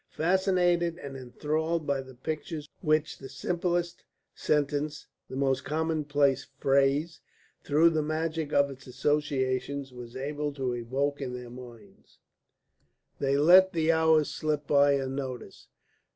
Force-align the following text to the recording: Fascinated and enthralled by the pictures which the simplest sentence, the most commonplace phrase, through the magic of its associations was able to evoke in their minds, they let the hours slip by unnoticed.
Fascinated 0.09 0.97
and 0.97 1.15
enthralled 1.15 1.85
by 1.85 2.01
the 2.01 2.15
pictures 2.15 2.67
which 2.81 3.19
the 3.19 3.29
simplest 3.29 4.03
sentence, 4.33 5.05
the 5.29 5.35
most 5.35 5.63
commonplace 5.63 6.47
phrase, 6.57 7.19
through 7.63 7.91
the 7.91 8.01
magic 8.01 8.51
of 8.51 8.71
its 8.71 8.87
associations 8.87 9.93
was 9.93 10.15
able 10.15 10.51
to 10.53 10.73
evoke 10.73 11.21
in 11.21 11.33
their 11.35 11.51
minds, 11.51 12.17
they 13.19 13.37
let 13.37 13.73
the 13.73 13.91
hours 13.91 14.27
slip 14.31 14.65
by 14.65 14.93
unnoticed. 14.93 15.67